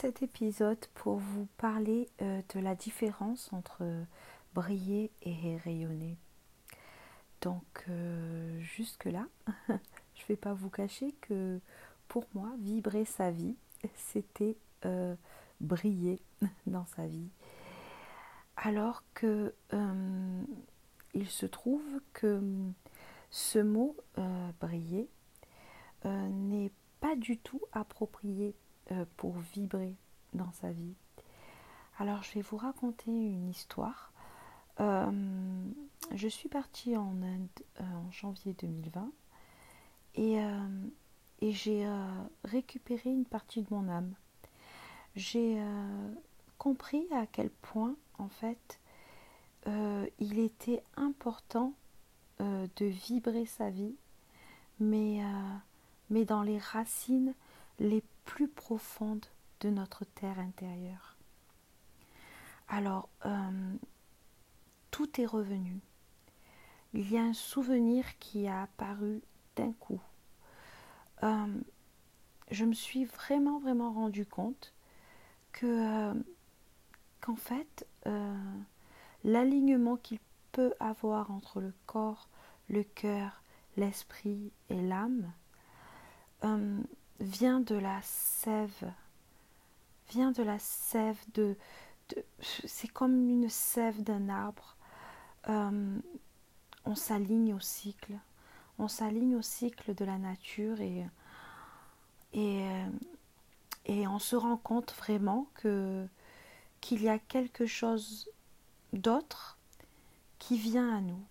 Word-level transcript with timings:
cet 0.00 0.22
épisode 0.22 0.86
pour 0.94 1.16
vous 1.16 1.48
parler 1.56 2.08
euh, 2.22 2.40
de 2.54 2.60
la 2.60 2.76
différence 2.76 3.52
entre 3.52 3.84
briller 4.54 5.10
et 5.22 5.56
rayonner. 5.56 6.16
Donc 7.40 7.84
euh, 7.88 8.60
jusque-là, 8.60 9.26
je 9.68 9.72
ne 9.72 10.28
vais 10.28 10.36
pas 10.36 10.54
vous 10.54 10.70
cacher 10.70 11.10
que 11.20 11.58
pour 12.06 12.26
moi, 12.32 12.52
vibrer 12.60 13.04
sa 13.06 13.32
vie, 13.32 13.56
c'était 13.96 14.56
euh, 14.84 15.16
briller 15.60 16.22
dans 16.68 16.86
sa 16.86 17.08
vie. 17.08 17.30
Alors 18.56 19.02
que 19.14 19.52
il 21.12 21.28
se 21.28 21.46
trouve 21.46 22.00
que 22.12 22.40
ce 23.30 23.58
mot 23.58 23.96
briller 24.60 25.08
n'est 26.04 26.70
pas 27.00 27.16
du 27.16 27.38
tout 27.38 27.62
approprié 27.72 28.54
euh, 28.92 29.04
pour 29.16 29.36
vibrer 29.54 29.94
dans 30.32 30.50
sa 30.52 30.70
vie. 30.70 30.94
Alors 31.98 32.22
je 32.22 32.32
vais 32.32 32.40
vous 32.40 32.56
raconter 32.56 33.10
une 33.10 33.50
histoire. 33.50 34.12
Euh, 34.80 35.10
je 36.14 36.28
suis 36.28 36.48
partie 36.48 36.96
en 36.96 37.20
Inde 37.22 37.48
euh, 37.80 37.84
en 37.84 38.10
janvier 38.10 38.54
2020 38.54 39.10
et, 40.14 40.38
et 41.40 41.52
j'ai 41.52 41.88
récupéré 42.42 43.10
une 43.10 43.24
partie 43.24 43.62
de 43.62 43.68
mon 43.70 43.88
âme. 43.88 44.14
J'ai 45.14 45.62
compris 46.56 47.06
à 47.12 47.26
quel 47.26 47.50
point 47.50 47.94
en 48.18 48.28
fait 48.28 48.80
il 49.66 50.40
était 50.40 50.82
important 50.96 51.72
de 52.48 52.84
vibrer 52.84 53.46
sa 53.46 53.70
vie, 53.70 53.94
mais, 54.80 55.20
mais 56.10 56.24
dans 56.24 56.42
les 56.42 56.58
racines 56.58 57.32
les 57.78 58.02
plus 58.28 58.46
profondes 58.46 59.24
de 59.60 59.70
notre 59.70 60.04
terre 60.04 60.38
intérieure. 60.38 61.16
Alors, 62.68 63.08
euh, 63.24 63.74
tout 64.90 65.18
est 65.18 65.26
revenu. 65.26 65.80
Il 66.92 67.10
y 67.10 67.16
a 67.16 67.22
un 67.22 67.32
souvenir 67.32 68.04
qui 68.18 68.46
a 68.46 68.64
apparu 68.64 69.22
d'un 69.56 69.72
coup. 69.72 70.00
Euh, 71.22 71.60
je 72.50 72.66
me 72.66 72.74
suis 72.74 73.06
vraiment, 73.06 73.58
vraiment 73.58 73.92
rendu 73.92 74.26
compte 74.26 74.74
que, 75.52 76.12
euh, 76.12 76.14
qu'en 77.22 77.36
fait, 77.36 77.86
l'alignement 79.24 79.96
qu'il 79.96 80.20
peut 80.52 80.74
avoir 80.80 81.30
entre 81.30 81.60
le 81.60 81.72
corps, 81.86 82.28
le 82.68 82.82
cœur, 82.82 83.42
l'esprit 83.76 84.52
et 84.68 84.80
l'âme, 84.80 85.32
vient 87.20 87.60
de 87.60 87.74
la 87.74 88.00
sève, 88.02 88.92
vient 90.10 90.30
de 90.30 90.42
la 90.42 90.58
sève 90.58 91.18
de, 91.34 91.56
c'est 92.40 92.88
comme 92.88 93.28
une 93.28 93.48
sève 93.48 94.02
d'un 94.02 94.28
arbre. 94.28 94.76
Euh, 95.48 95.98
on 96.84 96.94
s'aligne 96.94 97.54
au 97.54 97.60
cycle, 97.60 98.14
on 98.78 98.88
s'aligne 98.88 99.36
au 99.36 99.42
cycle 99.42 99.94
de 99.94 100.04
la 100.04 100.18
nature 100.18 100.80
et, 100.80 101.06
et, 102.32 102.62
euh, 102.62 102.88
et 103.86 104.06
on 104.06 104.18
se 104.18 104.36
rend 104.36 104.56
compte 104.56 104.92
vraiment 104.92 105.48
que 105.54 106.06
qu'il 106.80 107.02
y 107.02 107.08
a 107.08 107.18
quelque 107.18 107.66
chose 107.66 108.30
d'autre 108.92 109.58
qui 110.38 110.56
vient 110.56 110.96
à 110.96 111.00
nous. 111.00 111.24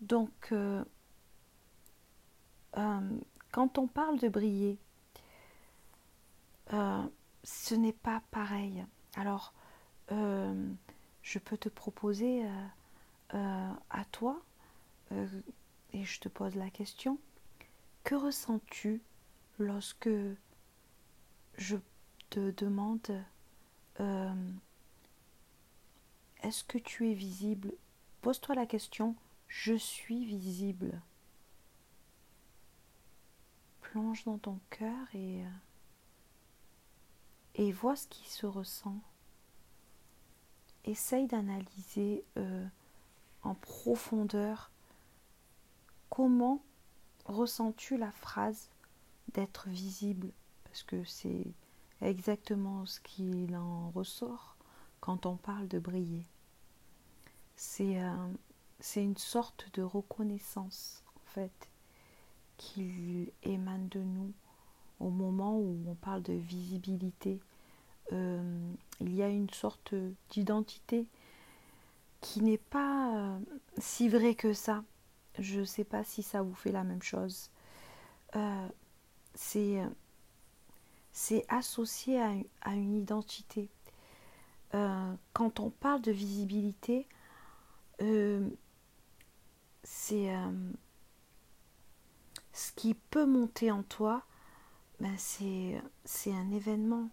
Donc, 0.00 0.48
euh, 0.52 0.82
quand 3.50 3.78
on 3.78 3.86
parle 3.86 4.18
de 4.18 4.28
briller, 4.28 4.78
euh, 6.72 7.02
ce 7.42 7.74
n'est 7.74 7.92
pas 7.92 8.22
pareil. 8.30 8.84
Alors, 9.16 9.52
euh, 10.12 10.70
je 11.22 11.38
peux 11.38 11.56
te 11.56 11.68
proposer 11.68 12.44
euh, 13.34 13.72
à 13.90 14.04
toi, 14.06 14.40
et 15.92 16.04
je 16.04 16.20
te 16.20 16.28
pose 16.28 16.54
la 16.54 16.70
question, 16.70 17.18
que 18.04 18.14
ressens-tu 18.14 19.02
lorsque 19.58 20.10
je 21.56 21.76
te 22.30 22.50
demande 22.52 23.24
est-ce 26.42 26.64
que 26.64 26.78
tu 26.78 27.10
es 27.10 27.14
visible? 27.14 27.72
Pose-toi 28.22 28.54
la 28.54 28.66
question, 28.66 29.14
je 29.48 29.74
suis 29.74 30.24
visible 30.24 31.00
plonge 33.90 34.24
dans 34.24 34.38
ton 34.38 34.58
cœur 34.70 35.08
et, 35.14 35.42
euh, 35.44 35.48
et 37.56 37.72
vois 37.72 37.96
ce 37.96 38.06
qui 38.06 38.28
se 38.28 38.46
ressent. 38.46 39.00
Essaye 40.84 41.26
d'analyser 41.26 42.24
euh, 42.36 42.64
en 43.42 43.54
profondeur 43.54 44.70
comment 46.08 46.62
ressens-tu 47.24 47.96
la 47.96 48.12
phrase 48.12 48.70
d'être 49.34 49.68
visible 49.68 50.30
parce 50.64 50.84
que 50.84 51.02
c'est 51.04 51.46
exactement 52.00 52.86
ce 52.86 53.00
qu'il 53.00 53.56
en 53.56 53.90
ressort 53.90 54.56
quand 55.00 55.26
on 55.26 55.36
parle 55.36 55.66
de 55.66 55.80
briller. 55.80 56.24
C'est 57.56 58.00
euh, 58.00 58.32
c'est 58.78 59.02
une 59.02 59.16
sorte 59.16 59.68
de 59.74 59.82
reconnaissance 59.82 61.02
en 61.16 61.26
fait 61.26 61.69
qui 62.60 63.32
émane 63.42 63.88
de 63.88 64.00
nous 64.00 64.34
au 65.00 65.08
moment 65.08 65.56
où 65.56 65.82
on 65.88 65.94
parle 65.94 66.22
de 66.22 66.34
visibilité. 66.34 67.40
Euh, 68.12 68.72
il 69.00 69.14
y 69.14 69.22
a 69.22 69.28
une 69.28 69.48
sorte 69.48 69.94
d'identité 70.28 71.06
qui 72.20 72.42
n'est 72.42 72.58
pas 72.58 73.16
euh, 73.16 73.38
si 73.78 74.10
vraie 74.10 74.34
que 74.34 74.52
ça. 74.52 74.84
Je 75.38 75.60
ne 75.60 75.64
sais 75.64 75.84
pas 75.84 76.04
si 76.04 76.22
ça 76.22 76.42
vous 76.42 76.54
fait 76.54 76.70
la 76.70 76.84
même 76.84 77.02
chose. 77.02 77.50
Euh, 78.36 78.68
c'est 79.34 79.80
associé 81.48 82.20
à, 82.20 82.32
à, 82.60 82.74
une 82.74 82.94
identité. 82.94 83.70
quand 85.32 85.60
on 85.60 85.70
parle 85.70 86.02
de 86.02 86.12
visibilité, 86.12 87.06
c'est 89.82 90.28
ce 92.60 92.72
qui 92.72 92.92
peut 92.92 93.24
monter 93.24 93.70
en 93.70 93.82
toi, 93.82 94.22
ben 95.00 95.14
c'est, 95.16 95.80
un 96.26 96.50
événement, 96.50 97.08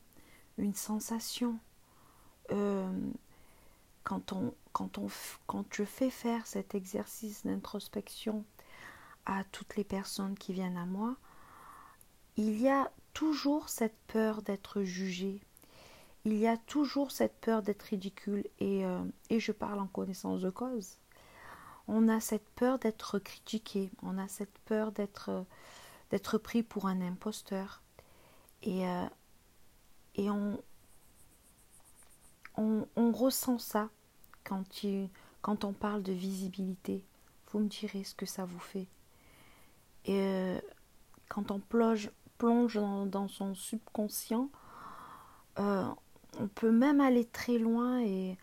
une 0.58 0.74
sensation. 0.74 1.58
Euh, 2.52 2.92
quand, 4.04 4.34
on, 4.34 4.54
quand, 4.74 4.98
on, 4.98 5.08
quand 5.46 5.64
je 5.74 5.86
fais 5.86 6.10
faire 6.10 6.46
cet 6.46 6.76
exercice 6.76 7.46
d'introspection 7.46 8.44
à 9.26 9.46
toutes 9.46 9.78
les 9.78 9.86
personnes 9.86 10.38
qui 10.38 10.52
viennent 10.52 10.76
à 10.76 10.86
moi, 10.86 11.16
il 12.36 12.60
y 12.60 12.68
a 12.68 12.92
toujours 13.14 13.70
cette 13.70 13.98
peur 14.08 14.42
d'être 14.42 14.84
jugé. 14.84 15.40
Il 16.26 16.36
y 16.36 16.46
a 16.46 16.58
toujours 16.58 17.12
cette 17.12 17.40
peur 17.40 17.62
d'être 17.62 17.84
ridicule 17.84 18.46
et, 18.60 18.86
euh, 18.86 19.02
et 19.30 19.40
je 19.40 19.54
parle 19.54 19.80
en 19.80 19.88
connaissance 19.88 20.42
de 20.42 20.50
cause 20.50 20.98
on 21.88 22.08
a 22.08 22.20
cette 22.20 22.48
peur 22.50 22.80
d'être 22.80 23.20
critiqué, 23.20 23.92
on 24.04 24.18
a 24.18 24.28
cette 24.28 24.58
peur 24.66 24.92
d'être 24.92 25.46
d'être 26.10 26.38
pris 26.38 26.64
pour 26.64 26.88
un 26.88 27.02
imposteur. 27.02 27.82
Et, 28.64 28.88
euh, 28.88 29.06
on, 32.56 33.12
ressent 33.12 33.60
ça 33.60 33.90
quand, 34.44 35.64
on 35.64 35.74
parle 35.74 36.04
de 36.04 36.14
visibilité. 36.14 37.06
Vous 37.52 37.60
me 37.60 37.68
direz 37.68 38.04
ce 38.04 38.16
que 38.16 38.26
ça 38.26 38.46
vous 38.46 38.60
fait. 38.60 38.88
Et 40.06 40.20
euh, 40.20 40.60
quand 41.30 41.52
on 41.52 41.60
plonge, 41.60 42.10
plonge 42.38 42.76
dans, 42.76 43.28
son 43.28 43.54
subconscient, 43.54 44.50
euh, 45.60 45.86
on 46.40 46.48
peut 46.48 46.72
même 46.72 47.02
aller 47.02 47.26
très 47.26 47.58
loin 47.58 48.00
et 48.02 48.38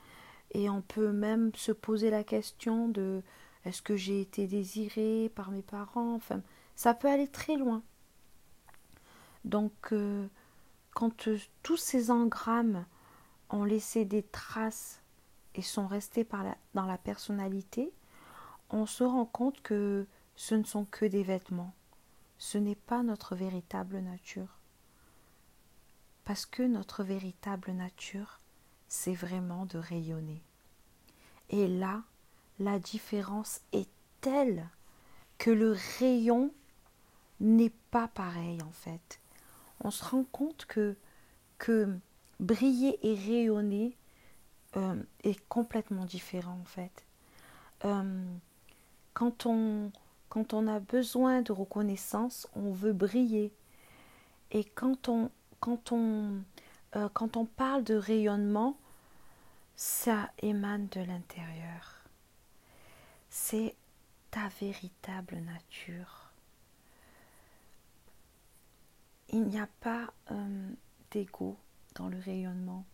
et 0.55 0.71
on 0.71 0.81
peut 0.81 1.13
même 1.13 1.53
se 1.55 1.73
poser 1.73 2.11
la 2.11 2.25
question 2.25 2.89
de 2.89 3.23
est-ce 3.65 3.83
que 3.83 3.97
j'ai 3.97 4.21
été 4.21 4.47
désirée 4.47 5.31
par 5.35 5.51
mes 5.51 5.63
parents? 5.63 6.15
Enfin, 6.15 6.43
ça 6.77 6.95
peut 6.95 7.09
aller 7.09 7.29
très 7.29 7.57
loin. 7.57 7.83
Donc, 9.45 9.73
euh, 9.93 10.27
quand 10.95 11.29
euh, 11.29 11.39
tous 11.63 11.77
ces 11.77 12.11
engrammes 12.11 12.87
ont 13.51 13.65
laissé 13.65 14.05
des 14.05 14.23
traces 14.23 15.03
et 15.55 15.63
sont 15.63 15.87
restés 15.87 16.27
dans 16.75 16.87
la 16.87 16.99
personnalité, 16.99 17.93
on 18.71 18.87
se 18.87 19.05
rend 19.05 19.27
compte 19.27 19.61
que 19.63 20.07
ce 20.37 20.55
ne 20.55 20.65
sont 20.65 20.85
que 20.85 21.05
des 21.05 21.23
vêtements. 21.23 21.75
Ce 22.39 22.59
n'est 22.59 22.75
pas 22.75 23.03
notre 23.03 23.35
véritable 23.35 23.99
nature. 23.99 24.59
Parce 26.25 26.47
que 26.47 26.63
notre 26.63 27.05
véritable 27.05 27.73
nature, 27.73 28.41
c'est 28.89 29.15
vraiment 29.15 29.67
de 29.67 29.79
rayonner. 29.79 30.43
Et 31.51 31.69
là, 31.69 32.03
la 32.59 32.79
différence 32.79 33.61
est 33.73 33.89
telle 34.21 34.69
que 35.39 35.51
le 35.51 35.77
rayon 35.99 36.51
n'est 37.41 37.73
pas 37.91 38.09
pareil 38.09 38.63
en 38.63 38.73
fait. 38.73 39.21
On 39.81 39.91
se 39.91 40.05
rend 40.05 40.25
compte 40.25 40.65
que, 40.67 40.97
que 41.59 41.97
briller 42.41 42.99
et 43.07 43.15
rayonner 43.15 43.97
euh, 44.77 45.03
est 45.23 45.41
complètement 45.49 46.05
différent 46.05 46.59
en 46.61 46.65
fait. 46.65 47.05
Euh, 47.85 48.25
quand, 49.13 49.47
on, 49.47 49.93
quand 50.29 50.55
on 50.55 50.67
a 50.67 50.81
besoin 50.81 51.43
de 51.43 51.53
reconnaissance, 51.53 52.49
on 52.55 52.73
veut 52.73 52.93
briller. 52.93 53.53
Et 54.51 54.65
quand 54.65 55.09
on, 55.09 55.31
quand 55.61 55.93
on, 55.93 56.43
euh, 56.97 57.09
quand 57.13 57.37
on 57.37 57.45
parle 57.45 57.85
de 57.85 57.95
rayonnement, 57.95 58.77
ça 59.77 60.31
émane 60.43 60.89
de 60.89 61.01
l'intérieur. 61.01 62.05
C'est 63.31 63.75
ta 64.31 64.49
véritable 64.61 65.37
nature. 65.39 66.31
Il 69.31 69.45
n'y 69.45 69.59
a 69.59 69.69
pas 69.81 70.13
d'ego 71.11 71.57
dans 71.97 72.09
le 72.09 72.19
rayonnement. 72.19 72.85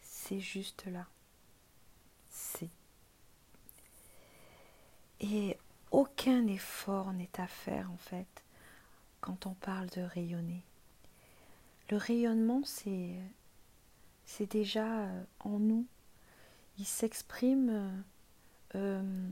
C'est 0.00 0.40
juste 0.40 0.86
là. 0.86 1.06
C'est. 2.30 2.70
Et 5.20 5.56
aucun 5.92 6.46
effort 6.48 7.12
n'est 7.12 7.40
à 7.40 7.46
faire 7.46 7.90
en 7.90 7.96
fait 7.96 8.42
quand 9.20 9.46
on 9.46 9.54
parle 9.54 9.88
de 9.90 10.02
rayonner. 10.02 10.64
Le 11.88 11.96
rayonnement, 11.98 12.62
c'est 12.64 14.46
déjà 14.50 15.02
euh, 15.02 15.22
en 15.40 15.58
nous. 15.60 15.86
Il 16.78 16.84
s'exprime 16.84 17.70
euh, 17.70 18.00
euh, 18.74 19.30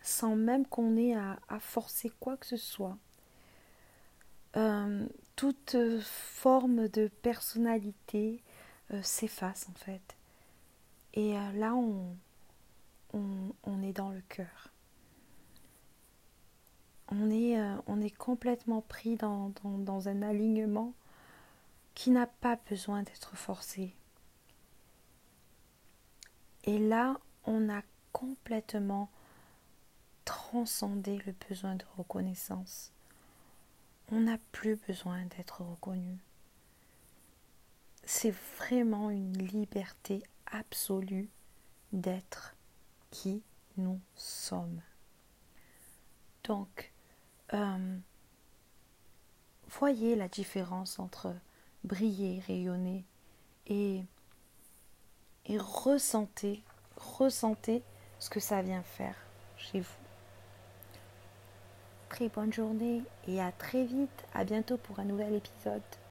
sans 0.00 0.36
même 0.36 0.66
qu'on 0.66 0.96
ait 0.96 1.14
à, 1.14 1.38
forcer 1.60 2.10
quoi 2.18 2.36
que 2.38 2.46
ce 2.46 2.56
soit. 2.56 2.96
toute 5.36 5.76
forme 6.02 6.88
de 6.88 7.08
personnalité 7.08 8.42
s'efface 9.02 9.68
en 9.68 9.74
fait. 9.74 10.16
Et 11.14 11.34
là, 11.54 11.74
on, 11.74 12.16
est 13.82 13.92
dans 13.92 14.10
le 14.10 14.22
cœur. 14.28 14.72
On 17.08 17.30
est, 17.30 18.16
complètement 18.16 18.80
pris 18.80 19.16
dans 19.16 20.08
un 20.08 20.22
alignement 20.22 20.94
qui 22.00 22.10
n'a 22.10 22.26
pas 22.26 22.56
besoin 22.56 23.02
d'être 23.02 23.36
forcé. 23.36 23.94
Et 26.64 26.78
là, 26.78 27.20
on 27.44 27.68
a 27.68 27.82
complètement 28.10 29.10
transcendé 30.24 31.18
le 31.26 31.34
besoin 31.46 31.74
de 31.74 31.84
reconnaissance. 31.98 32.90
On 34.10 34.20
n'a 34.20 34.38
plus 34.50 34.76
besoin 34.76 35.26
d'être 35.26 35.60
reconnu. 35.60 36.16
C'est 38.04 38.34
vraiment 38.56 39.10
une 39.10 39.36
liberté 39.36 40.22
absolue 40.46 41.28
d'être 41.92 42.56
qui 43.10 43.42
nous 43.76 44.00
sommes. 44.14 44.80
Donc, 46.44 46.94
euh, 47.52 47.98
voyez 49.68 50.16
la 50.16 50.28
différence 50.28 50.98
entre 50.98 51.36
briller, 51.84 52.42
rayonner 52.46 53.04
et, 53.66 54.02
et 55.46 55.58
ressentez, 55.58 56.62
ressentez 56.96 57.82
ce 58.18 58.30
que 58.30 58.40
ça 58.40 58.62
vient 58.62 58.82
faire 58.82 59.16
chez 59.56 59.80
vous. 59.80 59.88
Très 62.08 62.28
bonne 62.28 62.52
journée 62.52 63.02
et 63.28 63.40
à 63.40 63.52
très 63.52 63.84
vite, 63.84 64.24
à 64.34 64.44
bientôt 64.44 64.76
pour 64.76 64.98
un 64.98 65.04
nouvel 65.04 65.34
épisode. 65.34 65.82